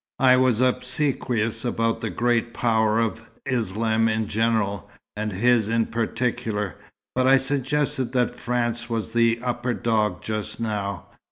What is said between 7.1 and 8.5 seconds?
but I suggested that